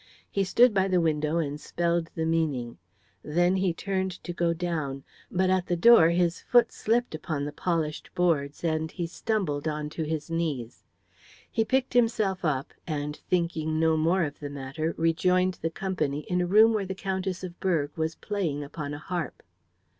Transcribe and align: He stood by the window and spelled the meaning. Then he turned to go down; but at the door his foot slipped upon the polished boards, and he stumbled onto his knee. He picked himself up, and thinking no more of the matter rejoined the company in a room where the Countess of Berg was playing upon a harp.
He 0.31 0.43
stood 0.43 0.73
by 0.73 0.87
the 0.87 0.99
window 0.99 1.37
and 1.37 1.61
spelled 1.61 2.09
the 2.15 2.25
meaning. 2.25 2.79
Then 3.21 3.57
he 3.57 3.71
turned 3.71 4.09
to 4.23 4.33
go 4.33 4.51
down; 4.51 5.03
but 5.29 5.51
at 5.51 5.67
the 5.67 5.75
door 5.75 6.09
his 6.09 6.41
foot 6.41 6.71
slipped 6.71 7.13
upon 7.13 7.45
the 7.45 7.51
polished 7.51 8.09
boards, 8.15 8.63
and 8.63 8.89
he 8.89 9.05
stumbled 9.05 9.67
onto 9.67 10.03
his 10.03 10.27
knee. 10.31 10.71
He 11.51 11.63
picked 11.63 11.93
himself 11.93 12.43
up, 12.43 12.73
and 12.87 13.15
thinking 13.29 13.79
no 13.79 13.95
more 13.95 14.23
of 14.23 14.39
the 14.39 14.49
matter 14.49 14.95
rejoined 14.97 15.59
the 15.61 15.69
company 15.69 16.21
in 16.21 16.41
a 16.41 16.47
room 16.47 16.73
where 16.73 16.87
the 16.87 16.95
Countess 16.95 17.43
of 17.43 17.59
Berg 17.59 17.91
was 17.95 18.15
playing 18.15 18.63
upon 18.63 18.95
a 18.95 18.97
harp. 18.97 19.43